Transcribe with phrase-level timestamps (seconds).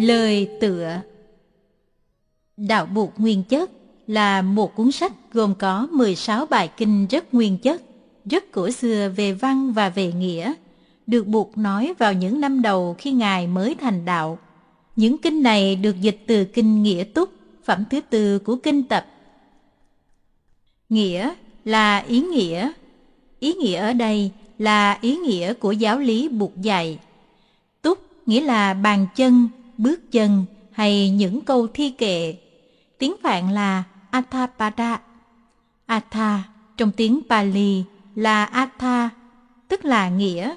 [0.00, 1.00] Lời tựa
[2.56, 3.70] Đạo Buộc Nguyên Chất
[4.06, 7.82] là một cuốn sách gồm có 16 bài kinh rất nguyên chất,
[8.24, 10.52] rất cổ xưa về văn và về nghĩa,
[11.06, 14.38] được buộc nói vào những năm đầu khi Ngài mới thành đạo.
[14.96, 17.30] Những kinh này được dịch từ kinh Nghĩa Túc,
[17.64, 19.06] phẩm thứ tư của kinh tập.
[20.88, 22.72] Nghĩa là ý nghĩa.
[23.40, 26.98] Ý nghĩa ở đây là ý nghĩa của giáo lý buộc dạy.
[27.82, 29.48] Túc nghĩa là bàn chân,
[29.80, 32.36] bước chân hay những câu thi kệ.
[32.98, 35.00] Tiếng Phạn là Athapada.
[35.86, 36.42] Atha
[36.76, 37.84] trong tiếng Pali
[38.14, 39.10] là Atha,
[39.68, 40.54] tức là nghĩa.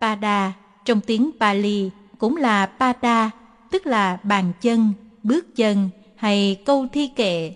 [0.00, 0.52] Pada
[0.84, 3.30] trong tiếng Pali cũng là Pada,
[3.70, 4.92] tức là bàn chân,
[5.22, 7.54] bước chân hay câu thi kệ.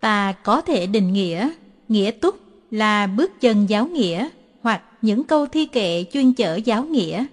[0.00, 1.50] Ta có thể định nghĩa,
[1.88, 2.34] nghĩa túc
[2.70, 4.28] là bước chân giáo nghĩa
[4.62, 7.26] hoặc những câu thi kệ chuyên chở giáo nghĩa.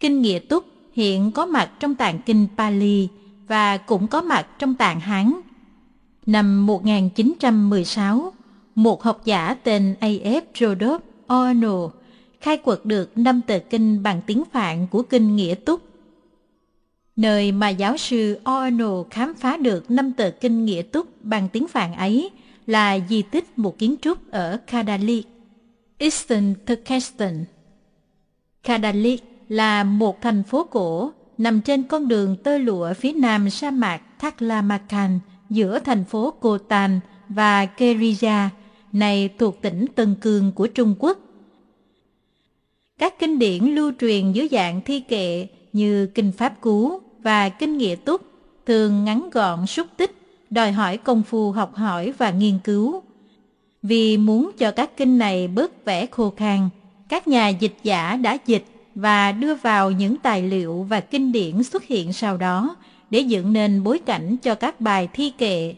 [0.00, 3.08] Kinh nghĩa túc hiện có mặt trong tạng kinh Pali
[3.48, 5.32] và cũng có mặt trong tạng Hán.
[6.26, 8.32] Năm 1916,
[8.74, 10.42] một học giả tên A.F.
[10.54, 11.90] Rodolph Ono
[12.40, 15.80] khai quật được năm tờ kinh bằng tiếng Phạn của kinh Nghĩa Túc.
[17.16, 21.68] Nơi mà giáo sư Ono khám phá được năm tờ kinh Nghĩa Túc bằng tiếng
[21.68, 22.30] Phạn ấy
[22.66, 25.26] là di tích một kiến trúc ở Kadalik,
[25.98, 27.44] Eastern Turkestan.
[28.62, 33.70] Kadalik là một thành phố cổ nằm trên con đường tơ lụa phía nam sa
[33.70, 35.18] mạc Taklamakan
[35.50, 38.48] giữa thành phố Kotan và Kerija,
[38.92, 41.18] này thuộc tỉnh Tân Cương của Trung Quốc.
[42.98, 47.78] Các kinh điển lưu truyền dưới dạng thi kệ như Kinh Pháp Cú và Kinh
[47.78, 48.20] Nghĩa Túc
[48.66, 50.14] thường ngắn gọn xúc tích,
[50.50, 53.02] đòi hỏi công phu học hỏi và nghiên cứu.
[53.82, 56.68] Vì muốn cho các kinh này bớt vẻ khô khan,
[57.08, 61.62] các nhà dịch giả đã dịch và đưa vào những tài liệu và kinh điển
[61.62, 62.76] xuất hiện sau đó
[63.10, 65.74] để dựng nên bối cảnh cho các bài thi kệ.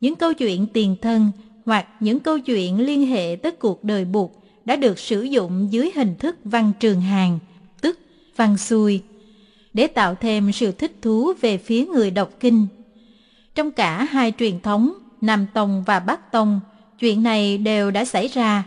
[0.00, 1.30] Những câu chuyện tiền thân
[1.66, 5.90] hoặc những câu chuyện liên hệ tới cuộc đời buộc đã được sử dụng dưới
[5.94, 7.38] hình thức văn trường hàng,
[7.80, 7.98] tức
[8.36, 9.02] văn xuôi,
[9.74, 12.66] để tạo thêm sự thích thú về phía người đọc kinh.
[13.54, 16.60] Trong cả hai truyền thống, Nam Tông và Bắc Tông,
[16.98, 18.64] chuyện này đều đã xảy ra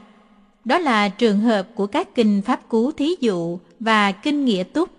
[0.66, 4.90] đó là trường hợp của các kinh pháp cú thí dụ và kinh nghĩa túc.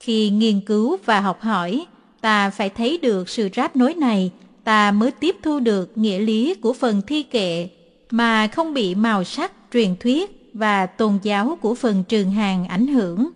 [0.00, 1.86] Khi nghiên cứu và học hỏi,
[2.20, 4.30] ta phải thấy được sự ráp nối này,
[4.64, 7.68] ta mới tiếp thu được nghĩa lý của phần thi kệ
[8.10, 12.86] mà không bị màu sắc, truyền thuyết và tôn giáo của phần trường hàng ảnh
[12.86, 13.28] hưởng.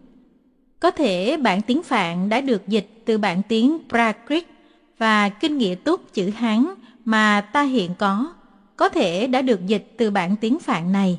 [0.81, 4.45] Có thể bản tiếng Phạn đã được dịch từ bản tiếng Prakrit
[4.99, 6.67] và kinh nghĩa túc chữ Hán
[7.05, 8.33] mà ta hiện có
[8.77, 11.19] có thể đã được dịch từ bản tiếng Phạn này.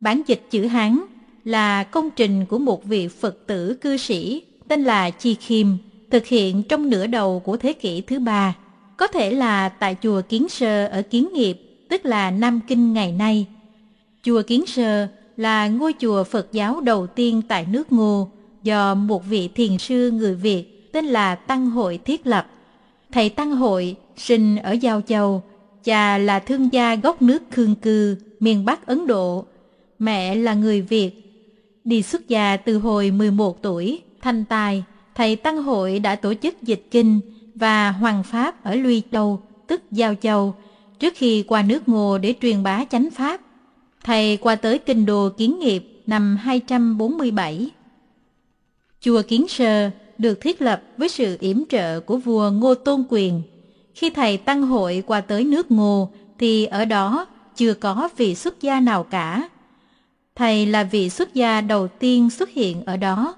[0.00, 1.00] Bản dịch chữ Hán
[1.44, 5.66] là công trình của một vị Phật tử cư sĩ tên là Chi Khiêm,
[6.10, 8.56] thực hiện trong nửa đầu của thế kỷ thứ ba,
[8.96, 13.12] có thể là tại chùa Kiến Sơ ở Kiến Nghiệp, tức là Nam Kinh ngày
[13.12, 13.46] nay.
[14.22, 18.28] Chùa Kiến Sơ là ngôi chùa Phật giáo đầu tiên tại nước Ngô
[18.62, 22.46] do một vị thiền sư người Việt tên là Tăng Hội thiết lập.
[23.12, 25.42] Thầy Tăng Hội sinh ở Giao Châu,
[25.86, 29.46] cha là thương gia gốc nước Khương Cư, miền Bắc Ấn Độ.
[29.98, 31.10] Mẹ là người Việt.
[31.84, 36.62] Đi xuất gia từ hồi 11 tuổi, thanh tài, thầy Tăng Hội đã tổ chức
[36.62, 37.20] dịch kinh
[37.54, 40.54] và hoàng pháp ở Luy Châu, tức Giao Châu,
[40.98, 43.40] trước khi qua nước Ngô để truyền bá chánh pháp.
[44.04, 47.70] Thầy qua tới kinh đô kiến nghiệp năm 247.
[49.00, 53.42] Chùa Kiến Sơ được thiết lập với sự yểm trợ của vua Ngô Tôn Quyền–
[53.96, 56.08] khi thầy tăng hội qua tới nước Ngô,
[56.38, 57.26] thì ở đó
[57.56, 59.48] chưa có vị xuất gia nào cả.
[60.34, 63.36] Thầy là vị xuất gia đầu tiên xuất hiện ở đó.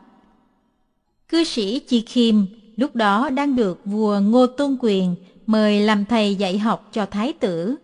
[1.29, 2.35] Cư sĩ Chi Khiêm
[2.77, 5.15] lúc đó đang được vua Ngô Tôn Quyền
[5.47, 7.77] mời làm thầy dạy học cho thái tử.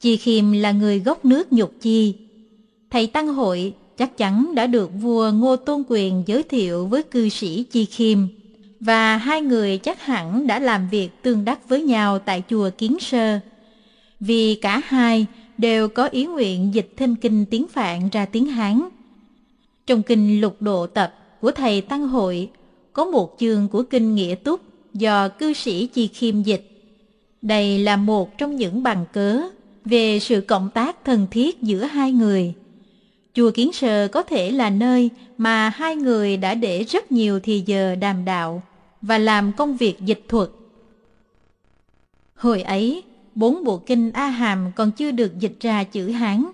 [0.00, 2.14] Chi Khiêm là người gốc nước Nhục Chi.
[2.90, 7.28] Thầy Tăng Hội chắc chắn đã được vua Ngô Tôn Quyền giới thiệu với cư
[7.28, 8.18] sĩ Chi Khiêm
[8.80, 12.96] và hai người chắc hẳn đã làm việc tương đắc với nhau tại chùa Kiến
[13.00, 13.38] Sơ.
[14.20, 15.26] Vì cả hai
[15.58, 18.88] đều có ý nguyện dịch thêm kinh tiếng Phạn ra tiếng Hán.
[19.86, 22.50] Trong kinh lục độ tập của thầy Tăng Hội,
[22.92, 24.60] có một chương của kinh Nghĩa Túc
[24.94, 26.70] do cư sĩ Chi Khiêm dịch.
[27.42, 29.40] Đây là một trong những bằng cớ
[29.84, 32.54] về sự cộng tác thân thiết giữa hai người.
[33.34, 37.62] Chùa Kiến Sơ có thể là nơi mà hai người đã để rất nhiều thì
[37.66, 38.62] giờ đàm đạo
[39.02, 40.48] và làm công việc dịch thuật.
[42.34, 43.02] Hồi ấy,
[43.34, 46.44] bốn bộ kinh A Hàm còn chưa được dịch ra chữ Hán.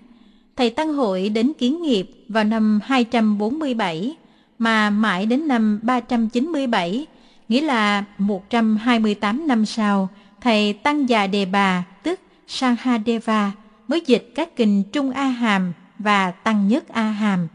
[0.55, 4.15] Thầy Tăng Hội đến kiến nghiệp vào năm 247,
[4.57, 7.05] mà mãi đến năm 397,
[7.49, 10.09] nghĩa là 128 năm sau,
[10.41, 13.51] thầy Tăng Già Đề Bà, tức Sanghadeva,
[13.87, 17.47] mới dịch các kinh Trung A Hàm và Tăng Nhất A Hàm.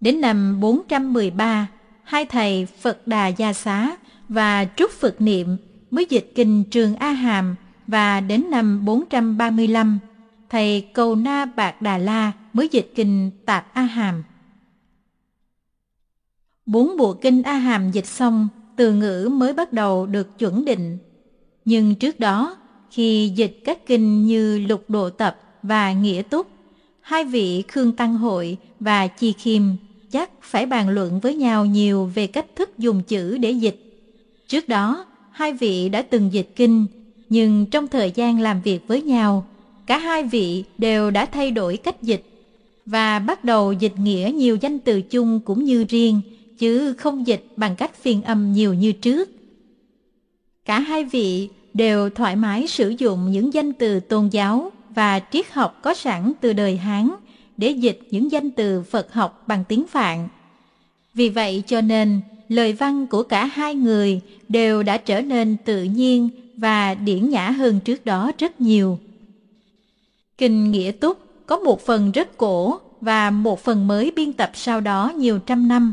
[0.00, 1.66] Đến năm 413,
[2.02, 3.96] hai thầy Phật Đà Gia Xá
[4.28, 5.56] và Trúc Phật Niệm
[5.90, 7.54] mới dịch kinh Trường A Hàm
[7.86, 9.98] và đến năm 435,
[10.50, 14.22] thầy Cầu Na Bạc Đà La mới dịch kinh Tạp A Hàm.
[16.66, 20.98] Bốn bộ kinh A Hàm dịch xong, từ ngữ mới bắt đầu được chuẩn định.
[21.64, 22.56] Nhưng trước đó,
[22.90, 26.55] khi dịch các kinh như Lục Độ Tập và Nghĩa Túc,
[27.06, 29.62] hai vị Khương Tăng Hội và Chi Khiêm
[30.10, 33.76] chắc phải bàn luận với nhau nhiều về cách thức dùng chữ để dịch.
[34.48, 36.86] Trước đó, hai vị đã từng dịch kinh,
[37.28, 39.46] nhưng trong thời gian làm việc với nhau,
[39.86, 42.24] cả hai vị đều đã thay đổi cách dịch
[42.86, 46.20] và bắt đầu dịch nghĩa nhiều danh từ chung cũng như riêng,
[46.58, 49.30] chứ không dịch bằng cách phiên âm nhiều như trước.
[50.64, 55.52] Cả hai vị đều thoải mái sử dụng những danh từ tôn giáo và triết
[55.52, 57.10] học có sẵn từ đời Hán
[57.56, 60.28] để dịch những danh từ Phật học bằng tiếng Phạn.
[61.14, 65.82] Vì vậy cho nên, lời văn của cả hai người đều đã trở nên tự
[65.82, 68.98] nhiên và điển nhã hơn trước đó rất nhiều.
[70.38, 74.80] Kinh Nghĩa Túc có một phần rất cổ và một phần mới biên tập sau
[74.80, 75.92] đó nhiều trăm năm.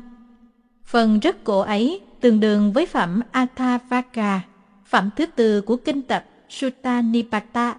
[0.86, 4.42] Phần rất cổ ấy tương đương với phẩm Athavaka,
[4.86, 7.76] phẩm thứ tư của kinh tập Sutta Nipata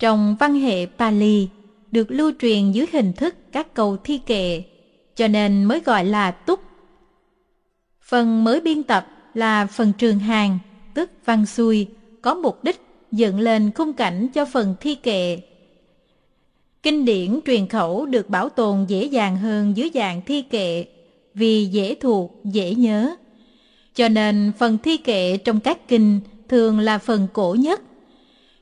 [0.00, 1.48] trong văn hệ Pali
[1.92, 4.62] được lưu truyền dưới hình thức các câu thi kệ,
[5.16, 6.60] cho nên mới gọi là túc.
[8.02, 10.58] Phần mới biên tập là phần trường hàng,
[10.94, 11.86] tức văn xuôi,
[12.22, 12.80] có mục đích
[13.12, 15.38] dựng lên khung cảnh cho phần thi kệ.
[16.82, 20.84] Kinh điển truyền khẩu được bảo tồn dễ dàng hơn dưới dạng thi kệ
[21.34, 23.16] vì dễ thuộc, dễ nhớ.
[23.94, 27.80] Cho nên phần thi kệ trong các kinh thường là phần cổ nhất.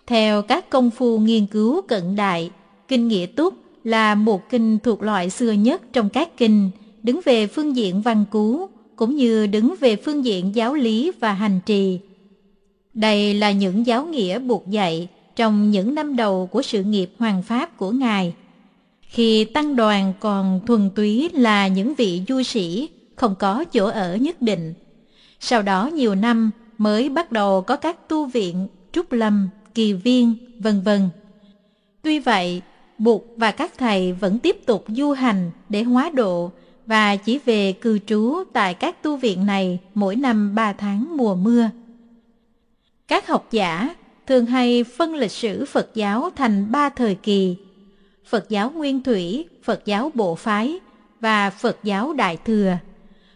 [0.09, 2.51] Theo các công phu nghiên cứu cận đại,
[2.89, 6.71] Kinh Nghĩa Túc là một kinh thuộc loại xưa nhất trong các kinh,
[7.03, 11.33] đứng về phương diện văn cú, cũng như đứng về phương diện giáo lý và
[11.33, 12.01] hành trì.
[12.95, 17.43] Đây là những giáo nghĩa buộc dạy trong những năm đầu của sự nghiệp hoàng
[17.43, 18.35] pháp của Ngài.
[19.03, 24.17] Khi tăng đoàn còn thuần túy là những vị du sĩ, không có chỗ ở
[24.17, 24.75] nhất định.
[25.41, 30.35] Sau đó nhiều năm mới bắt đầu có các tu viện, trúc lâm, kỳ viên,
[30.59, 31.09] vân vân.
[32.03, 32.63] Tuy vậy,
[32.99, 36.51] Bụt và các thầy vẫn tiếp tục du hành để hóa độ
[36.87, 41.35] và chỉ về cư trú tại các tu viện này mỗi năm ba tháng mùa
[41.35, 41.71] mưa.
[43.09, 43.95] Các học giả
[44.27, 47.57] thường hay phân lịch sử Phật giáo thành ba thời kỳ,
[48.29, 50.79] Phật giáo Nguyên Thủy, Phật giáo Bộ Phái
[51.21, 52.77] và Phật giáo Đại Thừa.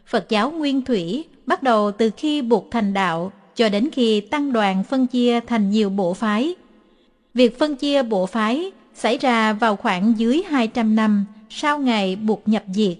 [0.06, 4.52] Phật giáo Nguyên Thủy bắt đầu từ khi Bụt thành đạo cho đến khi tăng
[4.52, 6.54] đoàn phân chia thành nhiều bộ phái.
[7.34, 12.48] Việc phân chia bộ phái xảy ra vào khoảng dưới 200 năm sau ngày buộc
[12.48, 12.96] nhập diệt.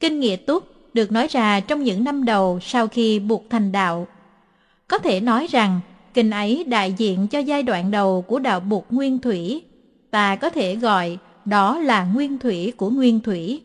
[0.00, 0.64] Kinh Nghĩa Túc
[0.94, 4.06] được nói ra trong những năm đầu sau khi buộc thành đạo.
[4.88, 5.80] Có thể nói rằng,
[6.14, 9.62] kinh ấy đại diện cho giai đoạn đầu của đạo buộc nguyên thủy.
[10.10, 13.62] Ta có thể gọi đó là nguyên thủy của nguyên thủy.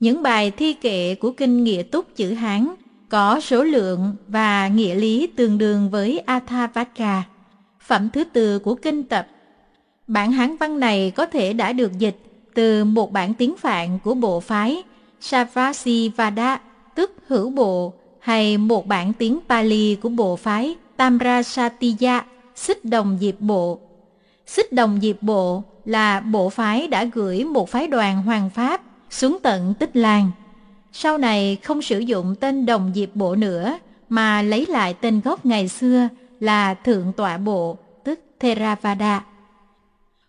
[0.00, 2.74] Những bài thi kệ của kinh Nghĩa Túc chữ Hán
[3.12, 7.22] có số lượng và nghĩa lý tương đương với Athavaka,
[7.80, 9.26] phẩm thứ tư của kinh tập
[10.06, 12.16] Bản Hán văn này có thể đã được dịch
[12.54, 14.82] từ một bản tiếng Phạn của bộ phái
[15.20, 16.60] Savasivada,
[16.94, 23.40] tức hữu bộ, hay một bản tiếng Pali của bộ phái Tamrasatiya, xích đồng diệp
[23.40, 23.78] bộ.
[24.46, 29.38] Xích đồng diệp bộ là bộ phái đã gửi một phái đoàn hoàng pháp xuống
[29.42, 30.30] tận Tích Lan.
[30.92, 35.46] Sau này không sử dụng tên đồng diệp bộ nữa, mà lấy lại tên gốc
[35.46, 36.08] ngày xưa
[36.40, 39.24] là Thượng Tọa Bộ, tức Theravada.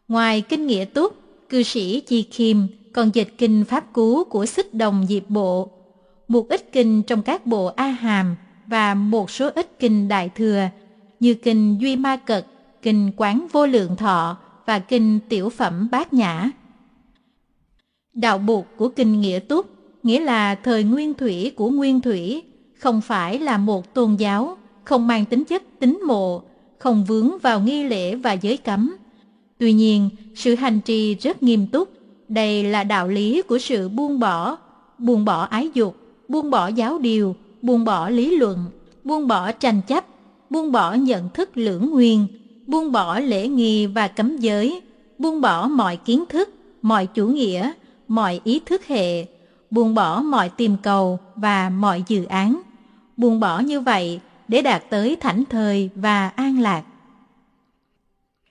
[0.08, 1.15] Ngoài kinh nghĩa túc,
[1.50, 5.70] cư sĩ Chi Kim còn dịch kinh pháp cú của xích đồng diệp bộ,
[6.27, 8.36] một ít kinh trong các bộ A Hàm
[8.67, 10.67] và một số ít kinh Đại Thừa
[11.20, 12.46] như kinh Duy Ma Cật,
[12.82, 16.50] kinh Quán Vô Lượng Thọ và kinh Tiểu Phẩm Bát Nhã.
[18.13, 19.73] Đạo buộc của kinh Nghĩa Túc
[20.03, 22.43] nghĩa là thời nguyên thủy của nguyên thủy,
[22.79, 26.41] không phải là một tôn giáo, không mang tính chất tín mộ,
[26.79, 28.95] không vướng vào nghi lễ và giới cấm,
[29.63, 31.89] Tuy nhiên, sự hành trì rất nghiêm túc.
[32.27, 34.57] Đây là đạo lý của sự buông bỏ,
[34.98, 38.65] buông bỏ ái dục, buông bỏ giáo điều, buông bỏ lý luận,
[39.03, 40.05] buông bỏ tranh chấp,
[40.50, 42.27] buông bỏ nhận thức lưỡng nguyên,
[42.67, 44.81] buông bỏ lễ nghi và cấm giới,
[45.19, 46.50] buông bỏ mọi kiến thức,
[46.81, 47.72] mọi chủ nghĩa,
[48.07, 49.25] mọi ý thức hệ,
[49.74, 52.62] buông bỏ mọi tìm cầu và mọi dự án.
[53.18, 56.84] Buông bỏ như vậy để đạt tới thảnh thời và an lạc.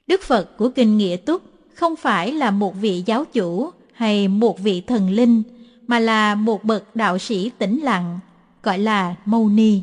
[0.07, 1.43] Đức Phật của Kinh Nghĩa Túc
[1.75, 5.43] không phải là một vị giáo chủ hay một vị thần linh,
[5.87, 8.19] mà là một bậc đạo sĩ tĩnh lặng,
[8.63, 9.83] gọi là Mâu Ni.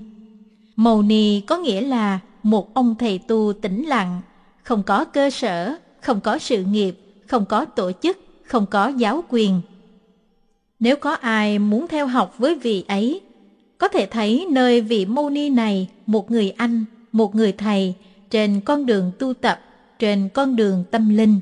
[0.75, 4.21] Mâu Ni có nghĩa là một ông thầy tu tĩnh lặng,
[4.63, 9.23] không có cơ sở, không có sự nghiệp, không có tổ chức, không có giáo
[9.29, 9.61] quyền.
[10.79, 13.21] Nếu có ai muốn theo học với vị ấy,
[13.77, 17.93] có thể thấy nơi vị Mâu Ni này một người anh, một người thầy
[18.29, 19.61] trên con đường tu tập,
[19.99, 21.39] trên con đường tâm linh.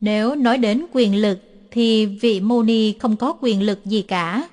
[0.00, 1.38] Nếu nói đến quyền lực
[1.70, 4.48] thì vị Mâu Ni không có quyền lực gì cả,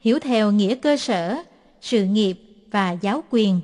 [0.00, 1.42] hiểu theo nghĩa cơ sở,
[1.80, 2.36] sự nghiệp
[2.70, 3.60] và giáo quyền.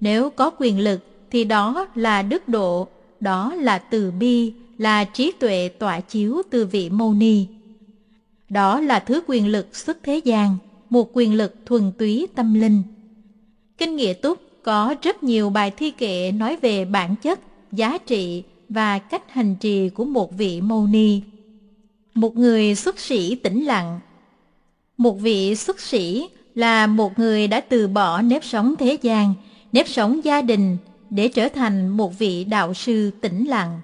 [0.00, 2.88] Nếu có quyền lực thì đó là đức độ,
[3.20, 7.46] đó là từ bi, là trí tuệ tỏa chiếu từ vị Mâu Ni.
[8.52, 10.56] Đó là thứ quyền lực xuất thế gian,
[10.90, 12.82] một quyền lực thuần túy tâm linh.
[13.78, 17.40] Kinh Nghĩa Túc có rất nhiều bài thi kệ nói về bản chất,
[17.72, 21.20] giá trị và cách hành trì của một vị Mâu Ni.
[22.14, 24.00] Một người xuất sĩ tĩnh lặng
[24.96, 29.34] Một vị xuất sĩ là một người đã từ bỏ nếp sống thế gian,
[29.72, 30.76] nếp sống gia đình
[31.10, 33.80] để trở thành một vị đạo sư tĩnh lặng.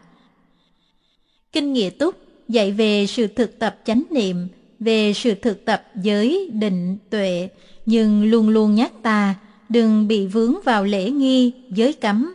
[1.52, 2.14] Kinh Nghĩa Túc
[2.48, 4.48] dạy về sự thực tập chánh niệm,
[4.80, 7.48] về sự thực tập giới, định, tuệ,
[7.86, 9.34] nhưng luôn luôn nhắc ta
[9.68, 12.34] đừng bị vướng vào lễ nghi, giới cấm.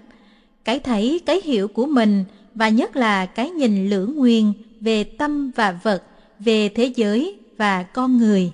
[0.65, 2.23] Cái thấy, cái hiểu của mình
[2.55, 6.03] và nhất là cái nhìn lưỡng nguyên về tâm và vật,
[6.39, 8.51] về thế giới và con người.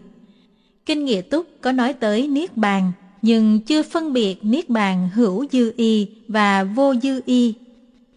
[0.86, 2.91] Kinh Nghĩa Túc có nói tới Niết Bàn,
[3.22, 7.53] nhưng chưa phân biệt Niết Bàn hữu dư y và vô dư y.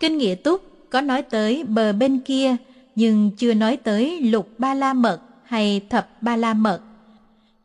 [0.00, 2.56] Kinh Nghĩa Túc có nói tới bờ bên kia,
[2.96, 5.20] nhưng chưa nói tới lục ba la mật
[5.52, 6.80] hay thập ba la mật.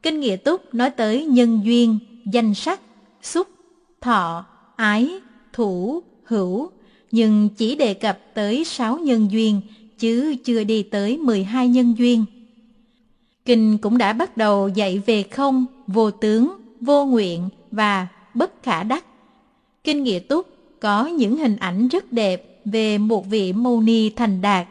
[0.03, 2.81] Kinh Nghĩa Túc nói tới nhân duyên, danh sắc,
[3.21, 3.47] xúc,
[4.01, 5.09] thọ, ái,
[5.53, 6.69] thủ, hữu,
[7.11, 9.61] nhưng chỉ đề cập tới sáu nhân duyên,
[9.99, 12.25] chứ chưa đi tới 12 nhân duyên.
[13.45, 16.51] Kinh cũng đã bắt đầu dạy về không, vô tướng,
[16.81, 19.05] vô nguyện và bất khả đắc.
[19.83, 20.47] Kinh Nghĩa Túc
[20.79, 24.67] có những hình ảnh rất đẹp về một vị mâu ni thành đạt.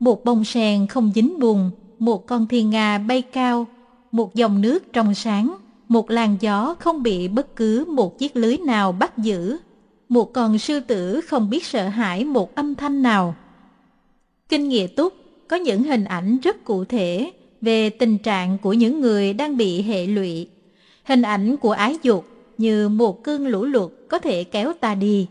[0.00, 3.66] Một bông sen không dính bùn, một con thiên nga bay cao,
[4.12, 5.56] một dòng nước trong sáng,
[5.88, 9.58] một làn gió không bị bất cứ một chiếc lưới nào bắt giữ,
[10.08, 13.34] một con sư tử không biết sợ hãi một âm thanh nào.
[14.48, 15.14] Kinh Nghĩa Túc
[15.48, 19.82] có những hình ảnh rất cụ thể về tình trạng của những người đang bị
[19.82, 20.48] hệ lụy.
[21.04, 22.26] Hình ảnh của ái dục
[22.58, 25.26] như một cơn lũ lụt có thể kéo ta đi.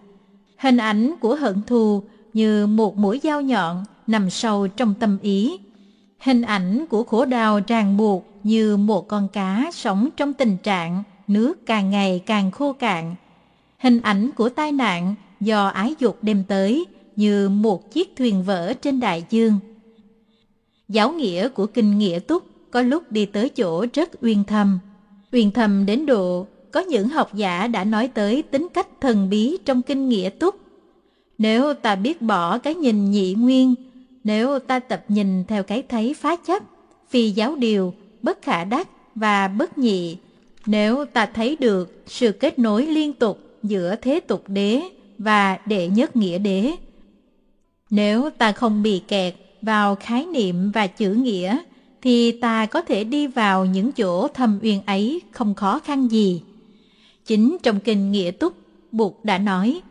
[0.58, 2.04] Hình ảnh của hận thù
[2.34, 5.58] như một mũi dao nhọn nằm sâu trong tâm ý.
[6.20, 11.04] Hình ảnh của khổ đau ràng buộc như một con cá sống trong tình trạng
[11.28, 13.16] nước càng ngày càng khô cạn.
[13.78, 18.74] Hình ảnh của tai nạn do ái dục đem tới như một chiếc thuyền vỡ
[18.82, 19.60] trên đại dương.
[20.88, 24.80] Giáo nghĩa của kinh nghĩa túc có lúc đi tới chỗ rất uyên thâm.
[25.32, 29.58] Uyên thâm đến độ có những học giả đã nói tới tính cách thần bí
[29.66, 30.56] trong kinh nghĩa túc.
[31.38, 33.76] Nếu ta biết bỏ cái nhìn nhị nguyên,
[34.26, 36.64] nếu ta tập nhìn theo cái thấy phá chấp,
[37.10, 40.18] phi giáo điều, bất khả đắc và bất nhị,
[40.66, 44.82] nếu ta thấy được sự kết nối liên tục giữa thế tục đế
[45.18, 46.72] và đệ nhất nghĩa đế,
[47.90, 51.58] nếu ta không bị kẹt vào khái niệm và chữ nghĩa,
[52.02, 56.42] thì ta có thể đi vào những chỗ thâm uyên ấy không khó khăn gì.
[57.26, 58.54] Chính trong kinh Nghĩa Túc,
[58.92, 59.82] Bụt đã nói,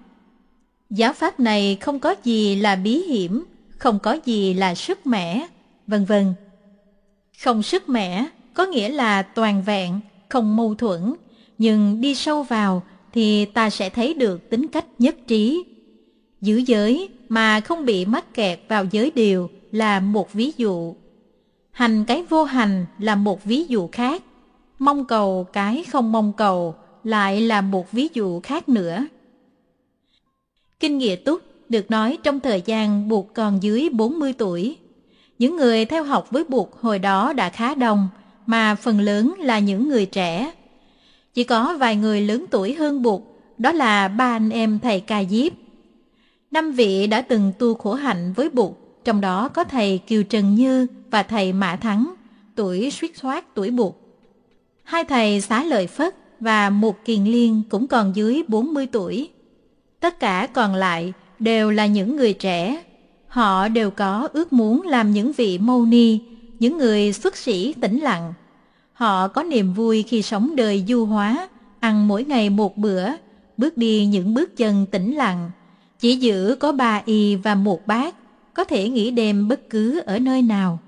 [0.90, 3.44] Giáo pháp này không có gì là bí hiểm,
[3.84, 5.46] không có gì là sức mẻ,
[5.86, 6.34] vân vân.
[7.42, 11.14] Không sức mẻ có nghĩa là toàn vẹn, không mâu thuẫn,
[11.58, 15.64] nhưng đi sâu vào thì ta sẽ thấy được tính cách nhất trí.
[16.40, 20.94] Giữ giới mà không bị mắc kẹt vào giới điều là một ví dụ.
[21.70, 24.22] Hành cái vô hành là một ví dụ khác.
[24.78, 26.74] Mong cầu cái không mong cầu
[27.04, 29.06] lại là một ví dụ khác nữa.
[30.80, 34.76] Kinh Nghĩa Túc được nói trong thời gian buộc còn dưới 40 tuổi.
[35.38, 38.09] Những người theo học với buộc hồi đó đã khá đông,
[38.47, 40.52] mà phần lớn là những người trẻ.
[41.35, 43.23] Chỉ có vài người lớn tuổi hơn buộc,
[43.59, 45.52] đó là ba anh em thầy Ca Diếp.
[46.50, 50.54] Năm vị đã từng tu khổ hạnh với buộc, trong đó có thầy Kiều Trần
[50.54, 52.14] Như và thầy Mã Thắng,
[52.54, 54.00] tuổi suýt thoát tuổi buộc.
[54.83, 59.30] Hai thầy xá lợi Phất và một kiền liên cũng còn dưới 40 tuổi.
[60.00, 62.84] Tất cả còn lại đều là những người trẻ.
[63.26, 66.20] Họ đều có ước muốn làm những vị mâu ni,
[66.58, 68.32] những người xuất sĩ tĩnh lặng,
[68.94, 71.48] Họ có niềm vui khi sống đời du hóa,
[71.80, 73.08] ăn mỗi ngày một bữa,
[73.56, 75.50] bước đi những bước chân tĩnh lặng.
[75.98, 78.14] Chỉ giữ có ba y và một bát,
[78.54, 80.78] có thể nghỉ đêm bất cứ ở nơi nào.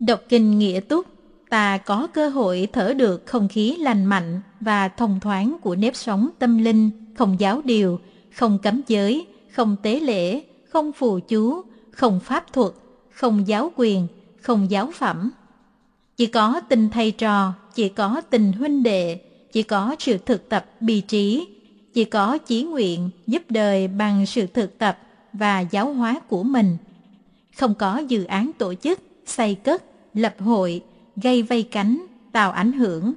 [0.00, 1.06] Đọc kinh nghĩa túc,
[1.50, 5.96] ta có cơ hội thở được không khí lành mạnh và thông thoáng của nếp
[5.96, 8.00] sống tâm linh, không giáo điều,
[8.38, 12.72] không cấm giới, không tế lễ, không phù chú, không pháp thuật,
[13.10, 14.06] không giáo quyền,
[14.40, 15.30] không giáo phẩm.
[16.16, 19.20] Chỉ có tình thầy trò, chỉ có tình huynh đệ,
[19.52, 21.48] chỉ có sự thực tập bì trí,
[21.94, 24.98] chỉ có chí nguyện giúp đời bằng sự thực tập
[25.32, 26.76] và giáo hóa của mình.
[27.56, 29.82] Không có dự án tổ chức, xây cất,
[30.14, 30.82] lập hội,
[31.16, 33.14] gây vây cánh, tạo ảnh hưởng.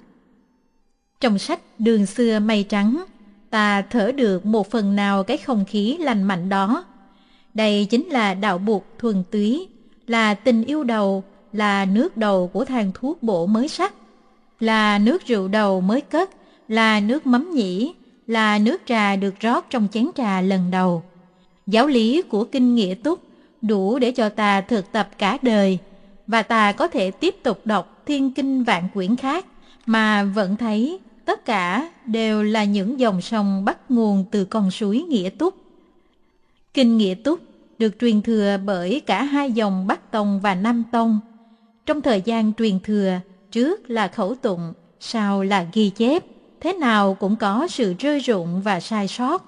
[1.19, 3.03] Trong sách Đường xưa mây trắng,
[3.51, 6.85] ta thở được một phần nào cái không khí lành mạnh đó.
[7.53, 9.67] Đây chính là đạo buộc thuần túy,
[10.07, 13.93] là tình yêu đầu, là nước đầu của thang thuốc bổ mới sắc,
[14.59, 16.29] là nước rượu đầu mới cất,
[16.67, 17.93] là nước mắm nhĩ,
[18.27, 21.03] là nước trà được rót trong chén trà lần đầu.
[21.67, 23.19] Giáo lý của kinh nghĩa túc
[23.61, 25.77] đủ để cho ta thực tập cả đời,
[26.27, 29.45] và ta có thể tiếp tục đọc thiên kinh vạn quyển khác
[29.85, 30.99] mà vẫn thấy
[31.31, 35.55] tất cả đều là những dòng sông bắt nguồn từ con suối Nghĩa Túc.
[36.73, 37.39] Kinh Nghĩa Túc
[37.79, 41.19] được truyền thừa bởi cả hai dòng Bắc Tông và Nam Tông.
[41.85, 43.19] Trong thời gian truyền thừa,
[43.51, 46.23] trước là khẩu tụng, sau là ghi chép,
[46.59, 49.45] thế nào cũng có sự rơi rụng và sai sót.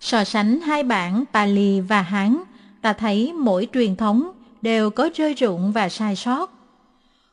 [0.00, 2.42] So sánh hai bản Pali và Hán,
[2.82, 4.30] ta thấy mỗi truyền thống
[4.62, 6.52] đều có rơi rụng và sai sót.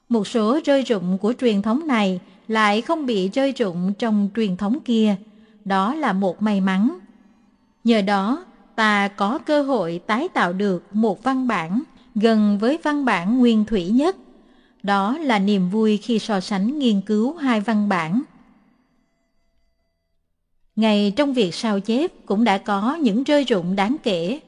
[0.10, 4.58] Một số rơi rụng của truyền thống này lại không bị rơi rụng trong truyền
[4.58, 5.16] thống kia,
[5.66, 7.00] đó là một may mắn.
[7.84, 11.84] Nhờ đó, ta có cơ hội tái tạo được một văn bản
[12.16, 14.16] gần với văn bản nguyên thủy nhất.
[14.84, 18.22] Đó là niềm vui khi so sánh nghiên cứu hai văn bản.
[20.76, 24.40] Ngày trong việc sao chép cũng đã có những rơi rụng đáng kể.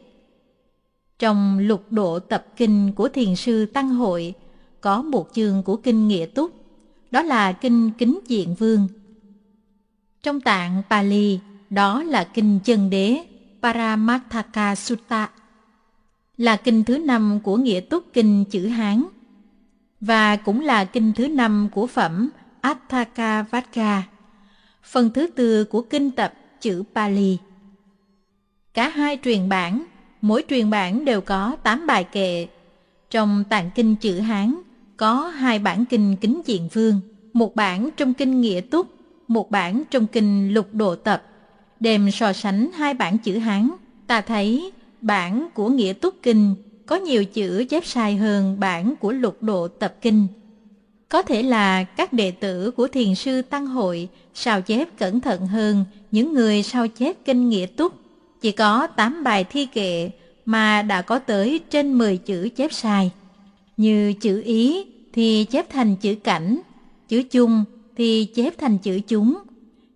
[1.19, 4.33] Trong lục độ tập kinh của thiền sư Tăng Hội
[4.81, 6.51] có một chương của kinh Nghĩa Túc,
[7.11, 8.87] đó là kinh Kính Diện Vương.
[10.23, 13.25] Trong tạng Pali, đó là kinh chân đế
[13.61, 15.29] Paramattaka Sutta,
[16.37, 19.03] là kinh thứ năm của Nghĩa Túc kinh chữ Hán,
[20.01, 22.29] và cũng là kinh thứ năm của phẩm
[22.61, 24.03] Atthaka Vatka,
[24.83, 27.37] phần thứ tư của kinh tập chữ Pali.
[28.73, 29.85] Cả hai truyền bản
[30.21, 32.47] mỗi truyền bản đều có 8 bài kệ.
[33.09, 34.55] Trong tạng kinh chữ Hán
[34.99, 36.99] có hai bản kinh kính diện vương,
[37.33, 38.87] một bản trong kinh nghĩa túc,
[39.27, 41.23] một bản trong kinh lục độ tập.
[41.79, 43.69] Đem so sánh hai bản chữ Hán,
[44.07, 49.11] ta thấy bản của nghĩa túc kinh có nhiều chữ chép sai hơn bản của
[49.11, 50.27] lục độ tập kinh.
[51.09, 55.47] Có thể là các đệ tử của thiền sư Tăng Hội sao chép cẩn thận
[55.47, 57.93] hơn những người sao chép kinh nghĩa túc
[58.41, 60.09] chỉ có 8 bài thi kệ
[60.45, 63.11] mà đã có tới trên 10 chữ chép sai.
[63.79, 66.59] Như chữ Ý thì chép thành chữ cảnh,
[67.07, 67.65] chữ chung
[67.95, 69.39] thì chép thành chữ chúng,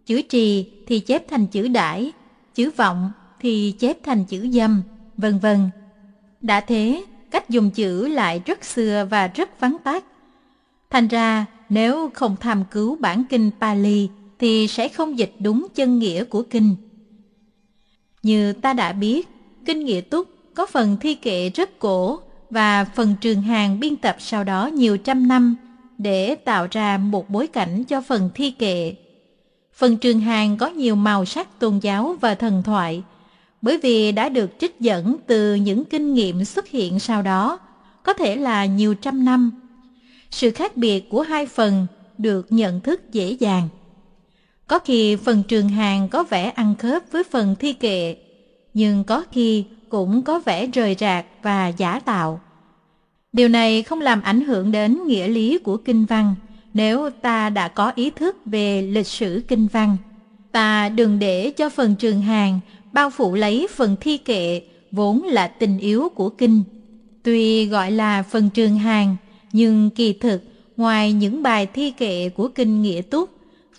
[0.05, 2.11] chữ trì thì chép thành chữ đãi,
[2.55, 4.83] chữ vọng thì chép thành chữ dâm,
[5.17, 5.69] vân vân.
[6.41, 10.05] Đã thế, cách dùng chữ lại rất xưa và rất vắn tắt.
[10.89, 14.07] Thành ra, nếu không tham cứu bản kinh Pali
[14.39, 16.75] thì sẽ không dịch đúng chân nghĩa của kinh.
[18.23, 19.27] Như ta đã biết,
[19.65, 22.19] kinh nghĩa túc có phần thi kệ rất cổ
[22.53, 25.55] và phần trường hàng biên tập sau đó nhiều trăm năm
[25.97, 28.95] để tạo ra một bối cảnh cho phần thi kệ.
[29.73, 33.03] Phần trường hàng có nhiều màu sắc tôn giáo và thần thoại,
[33.61, 37.59] bởi vì đã được trích dẫn từ những kinh nghiệm xuất hiện sau đó,
[38.03, 39.51] có thể là nhiều trăm năm.
[40.31, 41.87] Sự khác biệt của hai phần
[42.17, 43.69] được nhận thức dễ dàng.
[44.67, 48.15] Có khi phần trường hàng có vẻ ăn khớp với phần thi kệ,
[48.73, 52.39] nhưng có khi cũng có vẻ rời rạc và giả tạo.
[53.33, 56.35] Điều này không làm ảnh hưởng đến nghĩa lý của kinh văn
[56.73, 59.97] nếu ta đã có ý thức về lịch sử kinh văn.
[60.51, 62.59] Ta đừng để cho phần trường hàng
[62.91, 66.63] bao phủ lấy phần thi kệ vốn là tình yếu của kinh.
[67.23, 69.15] Tuy gọi là phần trường hàng,
[69.51, 70.43] nhưng kỳ thực
[70.77, 73.29] ngoài những bài thi kệ của kinh nghĩa túc,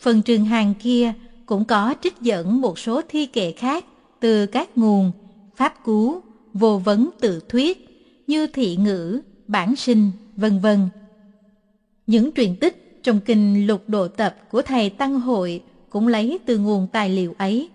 [0.01, 1.13] phần trường hàng kia
[1.47, 3.85] cũng có trích dẫn một số thi kệ khác
[4.21, 5.13] từ các nguồn
[5.57, 6.21] pháp cú,
[6.55, 7.89] vô vấn tự thuyết
[8.27, 10.89] như thị ngữ, bản sinh, vân vân.
[12.07, 16.59] Những truyền tích trong kinh lục độ tập của thầy Tăng Hội cũng lấy từ
[16.59, 17.71] nguồn tài liệu ấy.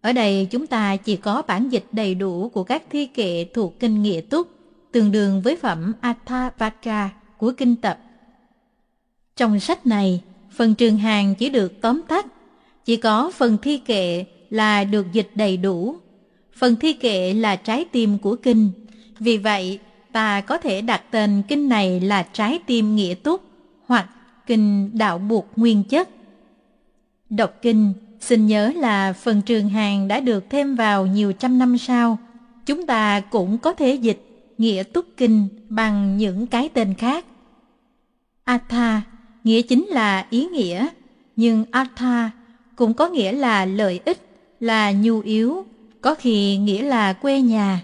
[0.00, 3.80] Ở đây chúng ta chỉ có bản dịch đầy đủ của các thi kệ thuộc
[3.80, 4.48] kinh Nghĩa Túc,
[4.92, 7.98] tương đương với phẩm Athavatra của kinh tập.
[9.36, 12.26] Trong sách này, phần trường hàng chỉ được tóm tắt,
[12.84, 15.96] chỉ có phần thi kệ là được dịch đầy đủ.
[16.56, 18.70] Phần thi kệ là trái tim của kinh,
[19.18, 19.78] vì vậy
[20.12, 23.42] ta có thể đặt tên kinh này là trái tim nghĩa túc
[23.86, 24.06] hoặc
[24.46, 26.08] kinh đạo buộc nguyên chất.
[27.30, 31.78] Đọc kinh, xin nhớ là phần trường hàng đã được thêm vào nhiều trăm năm
[31.78, 32.18] sau.
[32.66, 34.22] Chúng ta cũng có thể dịch
[34.58, 37.24] nghĩa túc kinh bằng những cái tên khác.
[38.44, 39.02] Atha
[39.44, 40.86] nghĩa chính là ý nghĩa,
[41.36, 42.30] nhưng Atha
[42.76, 44.18] cũng có nghĩa là lợi ích,
[44.60, 45.64] là nhu yếu,
[46.02, 47.80] có khi nghĩa là quê nhà.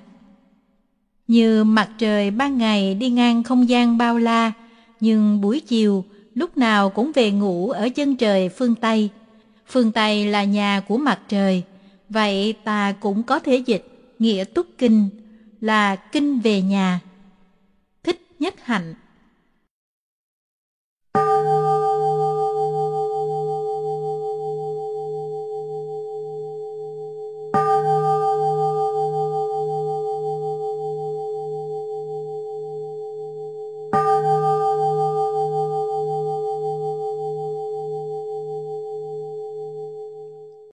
[1.28, 4.52] Như mặt trời ban ngày đi ngang không gian bao la,
[5.00, 6.04] nhưng buổi chiều
[6.34, 9.08] lúc nào cũng về ngủ ở chân trời phương Tây.
[9.66, 11.62] Phương Tây là nhà của mặt trời,
[12.08, 15.08] vậy ta cũng có thể dịch nghĩa túc kinh
[15.60, 17.00] là kinh về nhà.
[18.02, 18.94] Thích nhất hạnh